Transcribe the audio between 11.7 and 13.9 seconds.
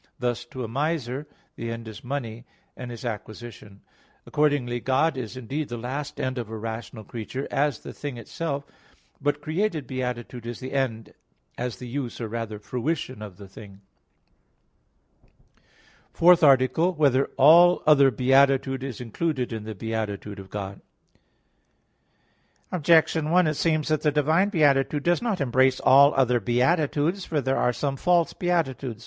the use, or rather fruition, of the thing._______________________